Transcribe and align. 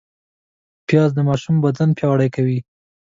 پیاز 0.87 1.09
د 1.15 1.19
ماشوم 1.29 1.55
بدن 1.63 1.89
پیاوړی 1.97 2.29
کوي 2.35 2.59